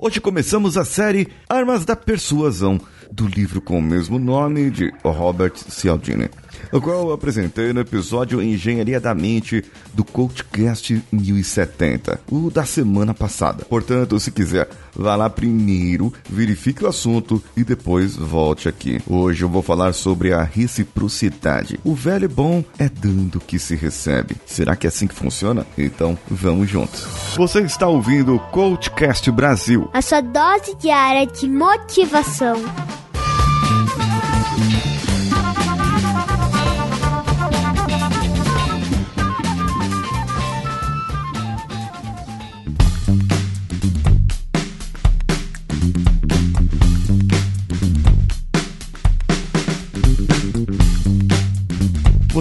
Hoje 0.00 0.20
começamos 0.20 0.78
a 0.78 0.84
série 0.84 1.26
Armas 1.48 1.84
da 1.84 1.96
Persuasão, 1.96 2.80
do 3.10 3.26
livro 3.26 3.60
com 3.60 3.80
o 3.80 3.82
mesmo 3.82 4.16
nome 4.16 4.70
de 4.70 4.92
Robert 5.02 5.54
Cialdini 5.56 6.30
o 6.72 6.80
qual 6.80 7.08
eu 7.08 7.12
apresentei 7.12 7.72
no 7.72 7.80
episódio 7.80 8.42
Engenharia 8.42 9.00
da 9.00 9.14
Mente 9.14 9.64
do 9.94 10.04
CoachCast 10.04 11.02
1070, 11.10 12.20
o 12.30 12.50
da 12.50 12.64
semana 12.64 13.14
passada. 13.14 13.64
Portanto, 13.64 14.18
se 14.20 14.30
quiser, 14.30 14.68
vá 14.94 15.16
lá 15.16 15.30
primeiro, 15.30 16.12
verifique 16.28 16.84
o 16.84 16.88
assunto 16.88 17.42
e 17.56 17.64
depois 17.64 18.16
volte 18.16 18.68
aqui. 18.68 19.00
Hoje 19.06 19.42
eu 19.42 19.48
vou 19.48 19.62
falar 19.62 19.92
sobre 19.92 20.32
a 20.32 20.42
reciprocidade. 20.42 21.78
O 21.84 21.94
velho 21.94 22.28
bom 22.28 22.64
é 22.78 22.88
dando 22.88 23.40
que 23.40 23.58
se 23.58 23.74
recebe. 23.74 24.36
Será 24.46 24.76
que 24.76 24.86
é 24.86 24.88
assim 24.88 25.06
que 25.06 25.14
funciona? 25.14 25.66
Então, 25.76 26.18
vamos 26.28 26.68
juntos. 26.68 27.06
Você 27.36 27.60
está 27.60 27.86
ouvindo 27.86 28.34
o 28.34 28.40
CoachCast 28.40 29.30
Brasil. 29.30 29.88
A 29.92 30.02
sua 30.02 30.20
dose 30.20 30.74
diária 30.76 31.26
de 31.26 31.48
motivação. 31.48 32.56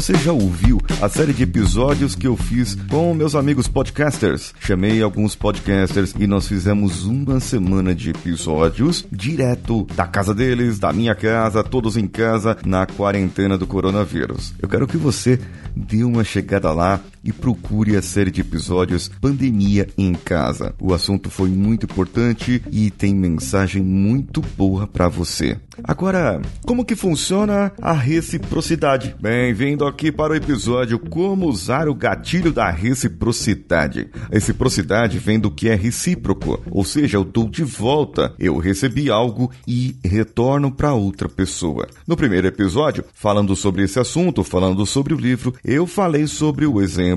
Você 0.08 0.16
já 0.20 0.32
ouviu 0.32 0.80
a 1.02 1.10
série 1.10 1.34
de 1.34 1.44
episódios 1.44 2.16
que 2.16 2.26
eu 2.26 2.38
fiz 2.38 2.76
com 2.90 3.14
meus 3.14 3.36
amigos 3.36 3.68
podcasters? 3.68 4.54
Chamei 4.58 5.02
alguns 5.02 5.36
podcasters 5.36 6.16
e 6.18 6.26
nós 6.26 6.48
fizemos 6.48 7.04
uma 7.04 7.42
semana 7.42 7.94
de 7.94 8.12
episódios 8.12 9.06
direto 9.12 9.86
da 9.98 10.08
casa 10.08 10.34
deles, 10.34 10.80
da 10.80 10.94
minha 10.94 11.14
casa, 11.14 11.62
todos 11.62 11.98
em 11.98 12.08
casa, 12.08 12.56
na 12.66 12.86
quarentena 12.86 13.58
do 13.58 13.68
coronavírus. 13.68 14.54
Eu 14.62 14.70
quero 14.70 14.88
que 14.88 14.96
você 14.96 15.42
dê 15.76 16.06
uma 16.06 16.24
chegada 16.24 16.72
lá 16.72 17.02
e 17.28 17.34
procure 17.34 17.98
a 17.98 18.02
série 18.02 18.32
de 18.32 18.40
episódios 18.40 19.12
Pandemia 19.20 19.86
em 19.98 20.14
Casa. 20.14 20.74
O 20.80 20.94
assunto 20.94 21.30
foi 21.30 21.50
muito 21.50 21.86
importante 21.86 22.64
e 22.72 22.90
tem 22.90 23.14
mensagem 23.14 23.84
muito 23.84 24.42
boa 24.56 24.88
para 24.88 25.10
você. 25.10 25.58
Agora, 25.84 26.42
como 26.66 26.86
que 26.86 26.96
funciona 26.96 27.74
a 27.82 27.92
reciprocidade? 27.92 29.14
Bem-vindo 29.20 29.86
aqui 29.86 30.10
para 30.10 30.34
o 30.34 30.36
episódio 30.36 30.98
Como 30.98 31.48
usar 31.48 31.90
o 31.90 31.94
gatilho 31.94 32.54
da 32.54 32.72
reciprocidade. 32.72 34.10
A 34.32 34.34
reciprocidade 34.34 35.20
vem 35.20 35.38
do 35.38 35.52
que 35.52 35.68
é 35.68 35.76
recíproco, 35.76 36.62
ou 36.72 36.86
seja, 36.86 37.18
eu 37.18 37.26
dou 37.26 37.50
de 37.50 37.64
volta, 37.64 38.34
eu 38.40 38.58
recebi 38.58 39.12
algo 39.12 39.52
e 39.68 39.98
retorno 40.04 40.72
para 40.72 40.94
outra 40.94 41.28
pessoa. 41.28 41.88
No 42.08 42.16
primeiro 42.16 42.48
episódio, 42.48 43.04
falando 43.14 43.54
sobre 43.54 43.84
esse 43.84 44.00
assunto, 44.00 44.46
falando 44.46 44.86
sobre 44.86 45.14
o 45.14 45.18
livro, 45.18 45.54
eu 45.64 45.86
falei 45.86 46.26
sobre 46.26 46.66
o 46.66 46.82
exemplo 46.82 47.17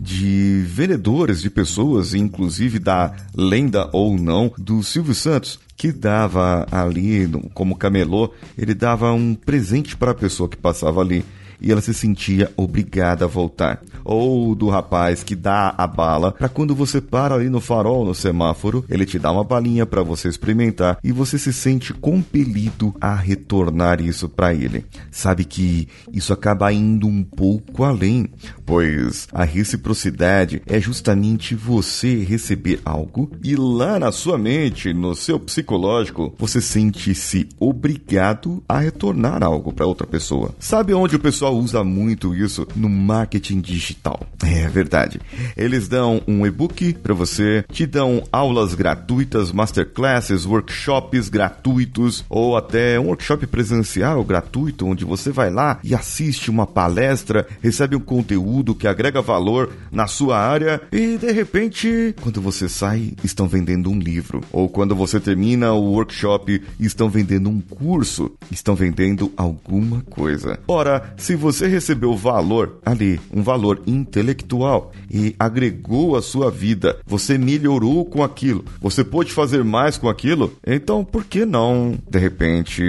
de 0.00 0.64
vendedores 0.66 1.40
de 1.40 1.50
pessoas, 1.50 2.14
inclusive 2.14 2.78
da 2.78 3.14
lenda 3.34 3.88
ou 3.92 4.18
não 4.18 4.52
do 4.58 4.82
Silvio 4.82 5.14
Santos, 5.14 5.58
que 5.76 5.92
dava 5.92 6.66
ali, 6.70 7.28
como 7.52 7.76
camelô, 7.76 8.32
ele 8.56 8.74
dava 8.74 9.12
um 9.12 9.34
presente 9.34 9.96
para 9.96 10.12
a 10.12 10.14
pessoa 10.14 10.48
que 10.48 10.56
passava 10.56 11.00
ali 11.00 11.24
e 11.60 11.70
ela 11.70 11.80
se 11.80 11.94
sentia 11.94 12.50
obrigada 12.56 13.24
a 13.24 13.28
voltar. 13.28 13.80
Ou 14.04 14.54
do 14.54 14.68
rapaz 14.68 15.22
que 15.22 15.34
dá 15.34 15.74
a 15.76 15.86
bala 15.86 16.32
para 16.32 16.48
quando 16.48 16.74
você 16.74 17.00
para 17.00 17.34
ali 17.34 17.50
no 17.50 17.60
farol, 17.60 18.04
no 18.04 18.14
semáforo, 18.14 18.84
ele 18.88 19.04
te 19.04 19.18
dá 19.18 19.30
uma 19.32 19.44
balinha 19.44 19.84
para 19.84 20.02
você 20.02 20.28
experimentar 20.28 20.98
e 21.02 21.12
você 21.12 21.38
se 21.38 21.52
sente 21.52 21.92
compelido 21.92 22.94
a 23.00 23.14
retornar 23.14 24.00
isso 24.00 24.28
para 24.28 24.54
ele. 24.54 24.84
Sabe 25.10 25.44
que 25.44 25.88
isso 26.12 26.32
acaba 26.32 26.72
indo 26.72 27.06
um 27.06 27.22
pouco 27.22 27.84
além, 27.84 28.28
pois 28.64 29.28
a 29.32 29.44
reciprocidade 29.44 30.62
é 30.66 30.80
justamente 30.80 31.54
você 31.54 32.22
receber 32.22 32.80
algo 32.84 33.30
e 33.42 33.56
lá 33.56 33.98
na 33.98 34.12
sua 34.12 34.38
mente, 34.38 34.92
no 34.92 35.14
seu 35.14 35.38
psicológico, 35.38 36.34
você 36.38 36.60
sente-se 36.60 37.48
obrigado 37.58 38.62
a 38.68 38.78
retornar 38.78 39.42
algo 39.42 39.72
para 39.72 39.86
outra 39.86 40.06
pessoa. 40.06 40.54
Sabe 40.58 40.94
onde 40.94 41.16
o 41.16 41.20
pessoal 41.20 41.45
usa 41.50 41.82
muito 41.84 42.34
isso 42.34 42.66
no 42.74 42.88
marketing 42.88 43.60
digital. 43.60 44.20
É 44.46 44.68
verdade. 44.68 45.20
Eles 45.56 45.86
dão 45.86 46.22
um 46.26 46.46
e-book 46.46 46.94
para 46.94 47.12
você, 47.12 47.64
te 47.70 47.84
dão 47.86 48.22
aulas 48.32 48.74
gratuitas, 48.74 49.52
masterclasses, 49.52 50.46
workshops 50.46 51.28
gratuitos 51.28 52.24
ou 52.28 52.56
até 52.56 52.98
um 52.98 53.06
workshop 53.06 53.46
presencial 53.46 54.24
gratuito 54.24 54.86
onde 54.86 55.04
você 55.04 55.30
vai 55.30 55.50
lá 55.50 55.78
e 55.84 55.94
assiste 55.94 56.50
uma 56.50 56.66
palestra, 56.66 57.46
recebe 57.60 57.96
um 57.96 58.00
conteúdo 58.00 58.74
que 58.74 58.88
agrega 58.88 59.20
valor 59.22 59.72
na 59.90 60.06
sua 60.06 60.38
área 60.38 60.80
e 60.92 61.16
de 61.16 61.32
repente, 61.32 62.14
quando 62.22 62.40
você 62.40 62.68
sai, 62.68 63.12
estão 63.22 63.46
vendendo 63.46 63.90
um 63.90 63.98
livro 63.98 64.40
ou 64.52 64.68
quando 64.68 64.94
você 64.94 65.20
termina 65.20 65.72
o 65.72 65.92
workshop, 65.92 66.62
estão 66.80 67.08
vendendo 67.08 67.48
um 67.48 67.60
curso, 67.60 68.32
estão 68.50 68.74
vendendo 68.74 69.32
alguma 69.36 70.00
coisa. 70.02 70.58
Ora, 70.66 71.14
se 71.16 71.35
você 71.36 71.66
recebeu 71.66 72.16
valor 72.16 72.78
ali, 72.84 73.20
um 73.32 73.42
valor 73.42 73.82
intelectual 73.86 74.92
e 75.10 75.34
agregou 75.38 76.16
a 76.16 76.22
sua 76.22 76.50
vida, 76.50 76.98
você 77.06 77.38
melhorou 77.38 78.04
com 78.04 78.22
aquilo, 78.22 78.64
você 78.80 79.04
pode 79.04 79.32
fazer 79.32 79.62
mais 79.62 79.96
com 79.98 80.08
aquilo, 80.08 80.52
então 80.66 81.04
por 81.04 81.24
que 81.24 81.44
não, 81.44 81.98
de 82.08 82.18
repente, 82.18 82.82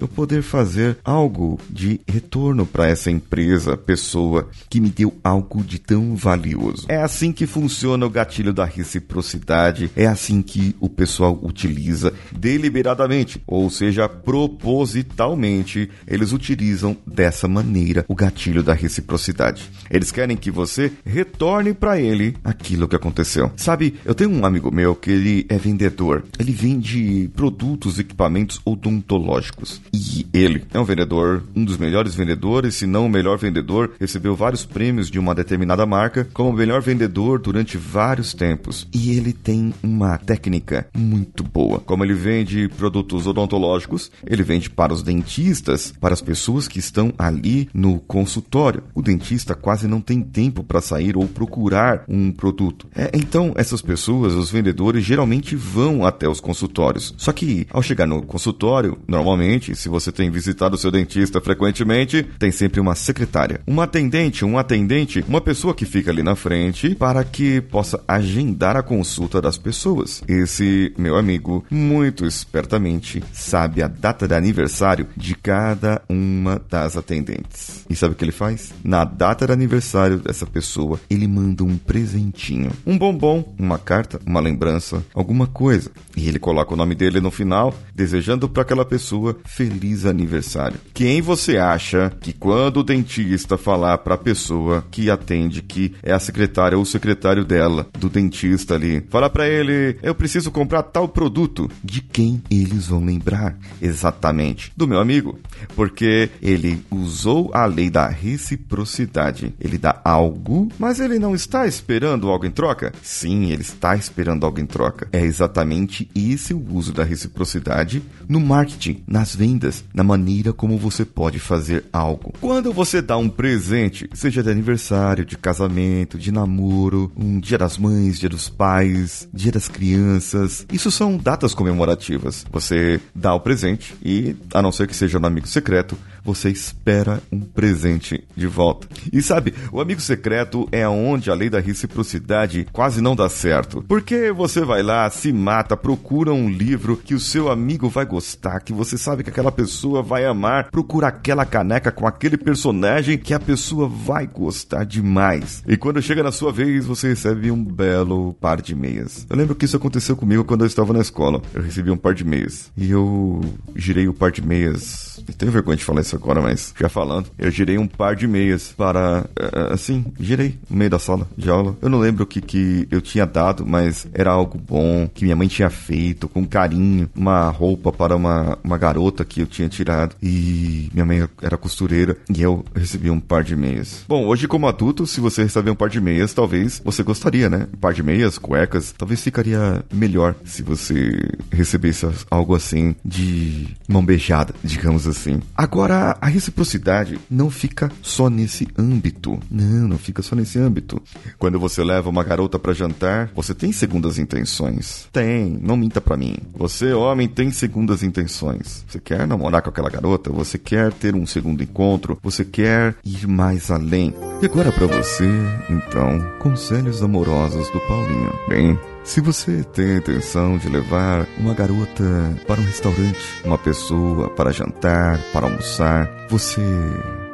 eu 0.00 0.06
poder 0.06 0.42
fazer 0.42 0.96
algo 1.04 1.58
de 1.68 2.00
retorno 2.06 2.64
para 2.64 2.86
essa 2.86 3.10
empresa, 3.10 3.76
pessoa 3.76 4.48
que 4.70 4.80
me 4.80 4.90
deu 4.90 5.14
algo 5.24 5.62
de 5.62 5.78
tão 5.78 6.14
valioso. 6.14 6.86
É 6.88 7.02
assim 7.02 7.32
que 7.32 7.46
funciona 7.46 8.06
o 8.06 8.10
gatilho 8.10 8.52
da 8.52 8.64
reciprocidade, 8.64 9.90
é 9.96 10.06
assim 10.06 10.40
que 10.40 10.74
o 10.80 10.88
pessoal 10.88 11.38
utiliza 11.42 12.12
deliberadamente, 12.32 13.42
ou 13.46 13.68
seja, 13.70 14.08
propositalmente, 14.08 15.90
eles 16.06 16.32
utilizam 16.32 16.96
dessa 17.06 17.48
maneira 17.48 17.67
o 18.08 18.14
gatilho 18.14 18.62
da 18.62 18.72
reciprocidade. 18.72 19.70
Eles 19.90 20.10
querem 20.10 20.36
que 20.36 20.50
você 20.50 20.92
retorne 21.04 21.74
para 21.74 22.00
ele 22.00 22.36
aquilo 22.42 22.88
que 22.88 22.96
aconteceu. 22.96 23.52
Sabe, 23.56 23.94
eu 24.04 24.14
tenho 24.14 24.30
um 24.30 24.44
amigo 24.44 24.72
meu 24.72 24.94
que 24.94 25.10
ele 25.10 25.46
é 25.48 25.58
vendedor. 25.58 26.24
Ele 26.38 26.52
vende 26.52 27.30
produtos, 27.34 27.98
equipamentos 27.98 28.60
odontológicos. 28.64 29.80
E 29.92 30.26
ele 30.32 30.64
é 30.72 30.78
um 30.78 30.84
vendedor, 30.84 31.44
um 31.54 31.64
dos 31.64 31.76
melhores 31.76 32.14
vendedores, 32.14 32.74
se 32.74 32.86
não 32.86 33.06
o 33.06 33.10
melhor 33.10 33.38
vendedor, 33.38 33.92
recebeu 34.00 34.34
vários 34.34 34.64
prêmios 34.64 35.10
de 35.10 35.18
uma 35.18 35.34
determinada 35.34 35.84
marca 35.86 36.26
como 36.32 36.50
o 36.50 36.52
melhor 36.52 36.80
vendedor 36.80 37.38
durante 37.38 37.76
vários 37.76 38.34
tempos. 38.34 38.86
E 38.92 39.10
ele 39.16 39.32
tem 39.32 39.72
uma 39.82 40.18
técnica 40.18 40.86
muito 40.96 41.42
boa. 41.42 41.80
Como 41.80 42.04
ele 42.04 42.14
vende 42.14 42.68
produtos 42.68 43.26
odontológicos, 43.26 44.10
ele 44.26 44.42
vende 44.42 44.70
para 44.70 44.92
os 44.92 45.02
dentistas, 45.02 45.92
para 46.00 46.14
as 46.14 46.22
pessoas 46.22 46.68
que 46.68 46.78
estão 46.78 47.12
ali 47.18 47.57
no 47.72 47.98
consultório. 48.00 48.82
O 48.94 49.02
dentista 49.02 49.54
quase 49.54 49.88
não 49.88 50.00
tem 50.00 50.20
tempo 50.20 50.62
para 50.62 50.80
sair 50.80 51.16
ou 51.16 51.26
procurar 51.26 52.04
um 52.08 52.30
produto. 52.30 52.86
É, 52.94 53.10
então, 53.14 53.52
essas 53.56 53.80
pessoas, 53.80 54.34
os 54.34 54.50
vendedores, 54.50 55.04
geralmente 55.04 55.56
vão 55.56 56.04
até 56.04 56.28
os 56.28 56.40
consultórios. 56.40 57.14
Só 57.16 57.32
que 57.32 57.66
ao 57.70 57.82
chegar 57.82 58.06
no 58.06 58.22
consultório, 58.22 58.98
normalmente, 59.06 59.74
se 59.74 59.88
você 59.88 60.12
tem 60.12 60.30
visitado 60.30 60.74
o 60.74 60.78
seu 60.78 60.90
dentista 60.90 61.40
frequentemente, 61.40 62.26
tem 62.38 62.50
sempre 62.50 62.80
uma 62.80 62.94
secretária, 62.94 63.60
uma 63.66 63.84
atendente, 63.84 64.44
um 64.44 64.58
atendente, 64.58 65.24
uma 65.28 65.40
pessoa 65.40 65.74
que 65.74 65.84
fica 65.84 66.10
ali 66.10 66.22
na 66.22 66.36
frente 66.36 66.94
para 66.94 67.24
que 67.24 67.60
possa 67.60 68.00
agendar 68.06 68.76
a 68.76 68.82
consulta 68.82 69.40
das 69.40 69.56
pessoas. 69.56 70.22
Esse 70.26 70.92
meu 70.98 71.16
amigo, 71.16 71.64
muito 71.70 72.26
espertamente, 72.26 73.22
sabe 73.32 73.82
a 73.82 73.88
data 73.88 74.26
de 74.26 74.34
aniversário 74.34 75.06
de 75.16 75.34
cada 75.34 76.02
uma 76.08 76.60
das 76.70 76.96
atendentes. 76.96 77.47
E 77.88 77.96
sabe 77.96 78.12
o 78.12 78.16
que 78.16 78.24
ele 78.24 78.32
faz? 78.32 78.72
Na 78.84 79.04
data 79.04 79.46
de 79.46 79.52
aniversário 79.52 80.18
dessa 80.18 80.46
pessoa, 80.46 81.00
ele 81.08 81.26
manda 81.26 81.64
um 81.64 81.78
presentinho, 81.78 82.70
um 82.86 82.98
bombom, 82.98 83.54
uma 83.58 83.78
carta, 83.78 84.20
uma 84.26 84.40
lembrança, 84.40 85.04
alguma 85.14 85.46
coisa. 85.46 85.90
E 86.16 86.28
ele 86.28 86.38
coloca 86.38 86.74
o 86.74 86.76
nome 86.76 86.94
dele 86.94 87.20
no 87.20 87.30
final, 87.30 87.74
desejando 87.94 88.48
para 88.48 88.62
aquela 88.62 88.84
pessoa 88.84 89.38
feliz 89.44 90.04
aniversário. 90.04 90.78
Quem 90.92 91.20
você 91.20 91.56
acha 91.56 92.12
que 92.20 92.32
quando 92.32 92.78
o 92.78 92.84
dentista 92.84 93.56
falar 93.56 93.98
para 93.98 94.14
a 94.14 94.18
pessoa 94.18 94.84
que 94.90 95.10
atende 95.10 95.62
que 95.62 95.94
é 96.02 96.12
a 96.12 96.18
secretária 96.18 96.76
ou 96.76 96.82
o 96.82 96.86
secretário 96.86 97.44
dela, 97.44 97.86
do 97.98 98.08
dentista 98.08 98.74
ali, 98.74 99.02
falar 99.08 99.30
para 99.30 99.48
ele, 99.48 99.96
eu 100.02 100.14
preciso 100.14 100.50
comprar 100.50 100.82
tal 100.82 101.08
produto, 101.08 101.70
de 101.82 102.00
quem 102.00 102.42
eles 102.50 102.88
vão 102.88 103.04
lembrar? 103.04 103.56
Exatamente, 103.80 104.72
do 104.76 104.86
meu 104.86 104.98
amigo, 104.98 105.38
porque 105.74 106.30
ele 106.42 106.82
usou 106.90 107.37
usou 107.38 107.50
a 107.54 107.64
lei 107.64 107.88
da 107.88 108.08
reciprocidade. 108.08 109.54
Ele 109.60 109.78
dá 109.78 110.00
algo, 110.04 110.68
mas 110.78 110.98
ele 110.98 111.18
não 111.18 111.34
está 111.34 111.66
esperando 111.66 112.28
algo 112.28 112.44
em 112.44 112.50
troca? 112.50 112.92
Sim, 113.02 113.50
ele 113.50 113.62
está 113.62 113.94
esperando 113.94 114.44
algo 114.44 114.58
em 114.58 114.66
troca. 114.66 115.08
É 115.12 115.20
exatamente 115.20 116.10
esse 116.14 116.52
o 116.52 116.74
uso 116.74 116.92
da 116.92 117.04
reciprocidade 117.04 118.02
no 118.28 118.40
marketing, 118.40 119.02
nas 119.06 119.34
vendas, 119.34 119.84
na 119.94 120.02
maneira 120.02 120.52
como 120.52 120.76
você 120.76 121.04
pode 121.04 121.38
fazer 121.38 121.84
algo. 121.92 122.32
Quando 122.40 122.72
você 122.72 123.00
dá 123.00 123.16
um 123.16 123.28
presente, 123.28 124.08
seja 124.12 124.42
de 124.42 124.50
aniversário, 124.50 125.24
de 125.24 125.36
casamento, 125.36 126.18
de 126.18 126.32
namoro, 126.32 127.12
um 127.16 127.38
dia 127.38 127.58
das 127.58 127.78
mães, 127.78 128.18
dia 128.18 128.28
dos 128.28 128.48
pais, 128.48 129.28
dia 129.32 129.52
das 129.52 129.68
crianças, 129.68 130.66
isso 130.72 130.90
são 130.90 131.16
datas 131.16 131.54
comemorativas. 131.54 132.44
Você 132.50 133.00
dá 133.14 133.34
o 133.34 133.40
presente 133.40 133.94
e, 134.02 134.34
a 134.52 134.60
não 134.60 134.72
ser 134.72 134.86
que 134.86 134.96
seja 134.96 135.18
um 135.18 135.26
amigo 135.26 135.46
secreto, 135.46 135.96
você 136.28 136.50
espera 136.50 137.22
um 137.32 137.40
presente 137.40 138.22
de 138.36 138.46
volta. 138.46 138.86
E 139.10 139.22
sabe, 139.22 139.54
o 139.72 139.80
amigo 139.80 139.98
secreto 139.98 140.68
é 140.70 140.86
onde 140.86 141.30
a 141.30 141.34
lei 141.34 141.48
da 141.48 141.58
reciprocidade 141.58 142.66
quase 142.70 143.00
não 143.00 143.16
dá 143.16 143.30
certo. 143.30 143.82
Porque 143.88 144.30
você 144.30 144.60
vai 144.60 144.82
lá, 144.82 145.08
se 145.08 145.32
mata, 145.32 145.74
procura 145.74 146.30
um 146.30 146.50
livro 146.50 146.98
que 146.98 147.14
o 147.14 147.20
seu 147.20 147.50
amigo 147.50 147.88
vai 147.88 148.04
gostar, 148.04 148.60
que 148.60 148.74
você 148.74 148.98
sabe 148.98 149.24
que 149.24 149.30
aquela 149.30 149.50
pessoa 149.50 150.02
vai 150.02 150.26
amar, 150.26 150.70
procura 150.70 151.08
aquela 151.08 151.46
caneca 151.46 151.90
com 151.90 152.06
aquele 152.06 152.36
personagem 152.36 153.16
que 153.16 153.32
a 153.32 153.40
pessoa 153.40 153.88
vai 153.88 154.26
gostar 154.26 154.84
demais. 154.84 155.62
E 155.66 155.78
quando 155.78 156.02
chega 156.02 156.22
na 156.22 156.30
sua 156.30 156.52
vez, 156.52 156.84
você 156.84 157.08
recebe 157.08 157.50
um 157.50 157.64
belo 157.64 158.34
par 158.34 158.60
de 158.60 158.74
meias. 158.74 159.26
Eu 159.30 159.36
lembro 159.36 159.54
que 159.54 159.64
isso 159.64 159.78
aconteceu 159.78 160.14
comigo 160.14 160.44
quando 160.44 160.60
eu 160.60 160.66
estava 160.66 160.92
na 160.92 161.00
escola. 161.00 161.40
Eu 161.54 161.62
recebi 161.62 161.90
um 161.90 161.96
par 161.96 162.12
de 162.12 162.24
meias. 162.24 162.70
E 162.76 162.90
eu 162.90 163.40
girei 163.74 164.06
o 164.08 164.12
par 164.12 164.30
de 164.30 164.42
meias. 164.42 165.22
Eu 165.26 165.34
tenho 165.34 165.50
vergonha 165.50 165.78
de 165.78 165.84
falar 165.84 166.02
isso 166.02 166.17
agora, 166.18 166.42
mas 166.42 166.74
já 166.78 166.88
falando, 166.88 167.30
eu 167.38 167.50
girei 167.50 167.78
um 167.78 167.86
par 167.86 168.14
de 168.14 168.26
meias 168.26 168.72
para, 168.76 169.24
uh, 169.38 169.72
assim, 169.72 170.04
girei 170.20 170.58
no 170.68 170.76
meio 170.76 170.90
da 170.90 170.98
sala 170.98 171.26
de 171.36 171.48
aula. 171.48 171.76
Eu 171.80 171.88
não 171.88 171.98
lembro 171.98 172.24
o 172.24 172.26
que, 172.26 172.40
que 172.40 172.86
eu 172.90 173.00
tinha 173.00 173.24
dado, 173.24 173.64
mas 173.66 174.06
era 174.12 174.30
algo 174.30 174.58
bom, 174.58 175.08
que 175.12 175.24
minha 175.24 175.36
mãe 175.36 175.48
tinha 175.48 175.70
feito, 175.70 176.28
com 176.28 176.44
carinho, 176.46 177.08
uma 177.14 177.48
roupa 177.50 177.92
para 177.92 178.16
uma, 178.16 178.58
uma 178.62 178.76
garota 178.76 179.24
que 179.24 179.40
eu 179.40 179.46
tinha 179.46 179.68
tirado. 179.68 180.14
E 180.22 180.90
minha 180.92 181.06
mãe 181.06 181.28
era 181.40 181.56
costureira 181.56 182.16
e 182.28 182.42
eu 182.42 182.64
recebi 182.74 183.10
um 183.10 183.20
par 183.20 183.44
de 183.44 183.56
meias. 183.56 184.04
Bom, 184.08 184.26
hoje 184.26 184.48
como 184.48 184.66
adulto, 184.66 185.06
se 185.06 185.20
você 185.20 185.42
receber 185.42 185.70
um 185.70 185.74
par 185.74 185.88
de 185.88 186.00
meias, 186.00 186.34
talvez 186.34 186.82
você 186.84 187.02
gostaria, 187.02 187.48
né? 187.48 187.68
Um 187.72 187.78
par 187.78 187.94
de 187.94 188.02
meias, 188.02 188.38
cuecas, 188.38 188.94
talvez 188.96 189.22
ficaria 189.22 189.84
melhor 189.92 190.34
se 190.44 190.62
você 190.62 191.10
recebesse 191.50 192.06
algo 192.30 192.54
assim 192.54 192.94
de 193.04 193.68
mão 193.88 194.04
beijada, 194.04 194.54
digamos 194.62 195.06
assim. 195.06 195.40
Agora, 195.56 196.07
a, 196.20 196.26
reciprocidade 196.28 197.18
não 197.30 197.50
fica 197.50 197.90
só 198.02 198.30
nesse 198.30 198.68
âmbito. 198.78 199.38
Não, 199.50 199.88
não 199.88 199.98
fica 199.98 200.22
só 200.22 200.36
nesse 200.36 200.58
âmbito. 200.58 201.02
Quando 201.38 201.58
você 201.58 201.82
leva 201.82 202.08
uma 202.08 202.22
garota 202.22 202.58
para 202.58 202.72
jantar, 202.72 203.30
você 203.34 203.54
tem 203.54 203.72
segundas 203.72 204.18
intenções? 204.18 205.08
Tem, 205.12 205.58
não 205.60 205.76
minta 205.76 206.00
para 206.00 206.16
mim. 206.16 206.36
Você, 206.54 206.92
homem, 206.92 207.28
tem 207.28 207.50
segundas 207.50 208.02
intenções. 208.02 208.84
Você 208.88 209.00
quer 209.00 209.26
namorar 209.26 209.62
com 209.62 209.70
aquela 209.70 209.90
garota? 209.90 210.30
Você 210.30 210.58
quer 210.58 210.92
ter 210.92 211.14
um 211.14 211.26
segundo 211.26 211.62
encontro? 211.62 212.18
Você 212.22 212.44
quer 212.44 212.94
ir 213.04 213.26
mais 213.26 213.70
além? 213.70 214.14
E 214.40 214.46
agora 214.46 214.70
para 214.70 214.86
você, 214.86 215.28
então, 215.68 216.20
conselhos 216.38 217.02
amorosos 217.02 217.68
do 217.70 217.80
Paulinho. 217.80 218.32
Bem, 218.48 218.78
se 219.08 219.22
você 219.22 219.64
tem 219.64 219.92
a 219.92 219.96
intenção 219.96 220.58
de 220.58 220.68
levar 220.68 221.26
uma 221.38 221.54
garota 221.54 222.04
para 222.46 222.60
um 222.60 222.64
restaurante, 222.64 223.18
uma 223.42 223.56
pessoa 223.56 224.28
para 224.28 224.52
jantar, 224.52 225.18
para 225.32 225.46
almoçar, 225.46 226.10
você 226.28 226.60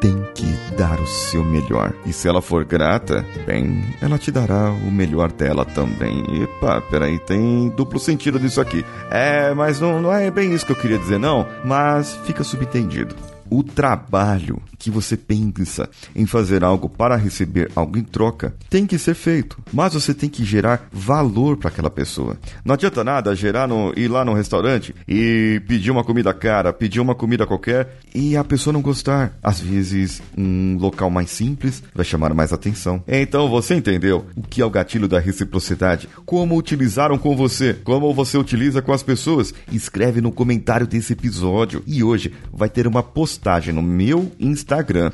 tem 0.01 0.17
que 0.37 0.47
dar 0.77 1.01
o 1.01 1.07
seu 1.07 1.45
melhor. 1.45 1.93
E 2.07 2.13
se 2.13 2.29
ela 2.29 2.41
for 2.41 2.65
grata, 2.65 3.27
bem, 3.45 3.83
ela 4.01 4.19
te 4.19 4.31
dará 4.31 4.71
o 4.71 4.89
melhor 4.89 5.33
dela 5.33 5.65
também. 5.65 6.45
Epa, 6.45 6.81
peraí, 6.83 7.19
tem 7.19 7.69
duplo 7.71 7.99
sentido 7.99 8.39
nisso 8.39 8.61
aqui. 8.61 8.87
É, 9.11 9.53
mas 9.53 9.81
não, 9.81 10.01
não 10.01 10.13
é 10.13 10.31
bem 10.31 10.55
isso 10.55 10.65
que 10.65 10.73
eu 10.73 10.77
queria 10.77 10.99
dizer, 10.99 11.19
não. 11.19 11.45
Mas 11.65 12.15
fica 12.25 12.45
subentendido 12.45 13.17
o 13.51 13.63
trabalho 13.63 14.61
que 14.79 14.91
você 14.91 15.17
pensa 15.17 15.89
em 16.15 16.27
fazer 16.27 16.63
algo 16.63 16.89
para 16.89 17.17
receber 17.17 17.71
algo 17.75 17.97
em 17.99 18.03
troca 18.03 18.55
tem 18.69 18.87
que 18.87 18.99
ser 18.99 19.15
feito, 19.15 19.59
mas 19.73 19.95
você 19.95 20.13
tem 20.13 20.29
que 20.29 20.45
gerar 20.45 20.89
valor 20.93 21.57
para 21.57 21.69
aquela 21.69 21.91
pessoa. 21.91 22.37
Não 22.65 22.75
adianta 22.75 23.03
nada 23.03 23.35
gerar 23.35 23.67
no, 23.67 23.93
ir 23.97 24.09
lá 24.09 24.25
no 24.25 24.35
restaurante 24.35 24.95
e 25.09 25.63
pedir 25.67 25.91
uma 25.91 26.05
comida 26.05 26.35
cara, 26.35 26.73
pedir 26.73 27.01
uma 27.01 27.15
comida 27.15 27.47
qualquer 27.47 27.99
e 28.15 28.37
a 28.37 28.45
pessoa 28.45 28.73
não 28.73 28.83
gostar. 28.83 29.37
Às 29.43 29.61
vezes, 29.61 30.23
um 30.37 30.77
local 30.79 31.11
mais 31.11 31.31
simples 31.31 31.83
vai 31.95 32.05
chamar 32.05 32.35
mais 32.35 32.53
atenção. 32.53 33.03
Então, 33.09 33.49
você 33.49 33.75
entendeu 33.75 34.27
o 34.37 34.43
que 34.43 34.61
é 34.61 34.65
o 34.65 34.71
gatilho 34.71 35.09
da 35.09 35.19
reciprocidade? 35.19 36.09
Como 36.27 36.57
utilizaram 36.57 37.17
com 37.19 37.37
você? 37.37 37.75
Como 37.75 38.13
você 38.13 38.37
utiliza 38.37 38.83
com 38.83 38.93
as 38.93 39.03
pessoas? 39.03 39.55
Escreve 39.73 40.21
no 40.21 40.33
comentário 40.33 40.87
desse 40.87 41.13
episódio. 41.13 41.83
E 41.87 42.03
hoje 42.03 42.33
vai 42.53 42.69
ter 42.69 42.87
uma 42.87 43.03
postagem 43.03 43.34
postagem 43.35 43.75
no 43.75 43.83
meu 43.83 44.31
Instagram, 44.39 45.11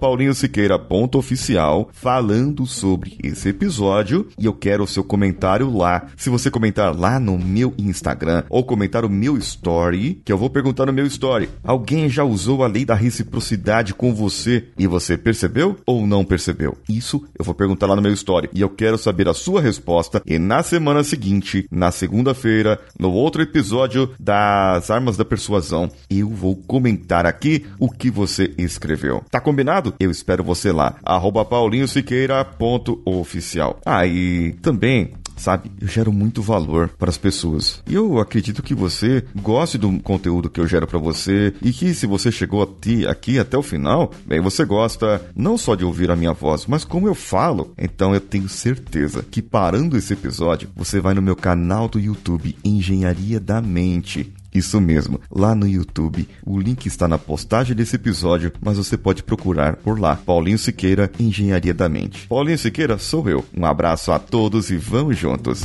paulinhosiqueira.oficial, 0.00 1.88
falando 1.92 2.66
sobre 2.66 3.16
esse 3.22 3.50
episódio 3.50 4.28
e 4.36 4.46
eu 4.46 4.52
quero 4.52 4.82
o 4.82 4.88
seu 4.88 5.04
comentário 5.04 5.70
lá. 5.70 6.08
Se 6.16 6.28
você 6.28 6.50
comentar 6.50 6.98
lá 6.98 7.20
no 7.20 7.38
meu 7.38 7.72
Instagram 7.78 8.42
ou 8.50 8.64
comentar 8.64 9.04
o 9.04 9.08
meu 9.08 9.38
story, 9.38 10.20
que 10.24 10.32
eu 10.32 10.38
vou 10.38 10.50
perguntar 10.50 10.86
no 10.86 10.92
meu 10.92 11.06
story, 11.06 11.48
alguém 11.62 12.08
já 12.08 12.24
usou 12.24 12.64
a 12.64 12.66
lei 12.66 12.84
da 12.84 12.94
reciprocidade 12.94 13.94
com 13.94 14.12
você 14.12 14.64
e 14.76 14.88
você 14.88 15.16
percebeu 15.16 15.76
ou 15.86 16.06
não 16.06 16.24
percebeu? 16.24 16.76
Isso 16.88 17.24
eu 17.38 17.44
vou 17.44 17.54
perguntar 17.54 17.86
lá 17.86 17.94
no 17.94 18.02
meu 18.02 18.12
story 18.12 18.50
e 18.52 18.60
eu 18.60 18.68
quero 18.68 18.98
saber 18.98 19.28
a 19.28 19.34
sua 19.34 19.60
resposta 19.60 20.20
e 20.26 20.40
na 20.40 20.62
semana 20.64 21.04
seguinte, 21.04 21.68
na 21.70 21.92
segunda-feira, 21.92 22.80
no 22.98 23.12
outro 23.12 23.42
episódio 23.42 24.10
das 24.18 24.90
Armas 24.90 25.16
da 25.16 25.24
Persuasão, 25.24 25.88
eu 26.10 26.28
vou 26.28 26.56
comentar 26.56 27.26
aqui 27.26 27.43
o 27.78 27.90
que 27.90 28.10
você 28.10 28.52
escreveu. 28.58 29.24
Tá 29.30 29.40
combinado? 29.40 29.94
Eu 29.98 30.10
espero 30.10 30.44
você 30.44 30.70
lá. 30.72 30.96
Arroba 31.02 31.42
paulinhosiqueira.oficial. 31.44 33.80
Ah, 33.84 34.06
e 34.06 34.52
também 34.62 35.12
sabe? 35.36 35.70
Eu 35.80 35.88
gero 35.88 36.12
muito 36.12 36.42
valor 36.42 36.88
para 36.98 37.10
as 37.10 37.18
pessoas. 37.18 37.82
E 37.86 37.94
eu 37.94 38.18
acredito 38.18 38.62
que 38.62 38.74
você 38.74 39.24
goste 39.34 39.78
do 39.78 39.90
conteúdo 40.00 40.50
que 40.50 40.60
eu 40.60 40.66
gero 40.66 40.86
para 40.86 40.98
você 40.98 41.54
e 41.62 41.72
que 41.72 41.94
se 41.94 42.06
você 42.06 42.30
chegou 42.30 42.62
aqui, 42.62 43.06
aqui 43.06 43.38
até 43.38 43.56
o 43.56 43.62
final, 43.62 44.12
bem, 44.26 44.40
você 44.40 44.64
gosta 44.64 45.24
não 45.34 45.56
só 45.56 45.74
de 45.74 45.84
ouvir 45.84 46.10
a 46.10 46.16
minha 46.16 46.32
voz, 46.32 46.66
mas 46.66 46.84
como 46.84 47.08
eu 47.08 47.14
falo. 47.14 47.72
Então 47.78 48.14
eu 48.14 48.20
tenho 48.20 48.48
certeza 48.48 49.24
que 49.28 49.42
parando 49.42 49.96
esse 49.96 50.12
episódio, 50.12 50.68
você 50.74 51.00
vai 51.00 51.14
no 51.14 51.22
meu 51.22 51.36
canal 51.36 51.88
do 51.88 51.98
YouTube 51.98 52.56
Engenharia 52.64 53.40
da 53.40 53.60
Mente 53.60 54.32
isso 54.54 54.80
mesmo, 54.80 55.20
lá 55.30 55.54
no 55.54 55.66
YouTube. 55.66 56.28
O 56.46 56.58
link 56.58 56.86
está 56.86 57.08
na 57.08 57.18
postagem 57.18 57.74
desse 57.74 57.96
episódio, 57.96 58.52
mas 58.60 58.78
você 58.78 58.96
pode 58.96 59.22
procurar 59.22 59.76
por 59.76 59.98
lá. 59.98 60.16
Paulinho 60.16 60.58
Siqueira, 60.58 61.10
Engenharia 61.18 61.74
da 61.74 61.88
Mente. 61.88 62.26
Paulinho 62.28 62.58
Siqueira 62.58 62.96
sou 62.96 63.28
eu. 63.28 63.44
Um 63.56 63.66
abraço 63.66 64.12
a 64.12 64.18
todos 64.18 64.70
e 64.70 64.76
vamos 64.76 65.18
juntos. 65.18 65.64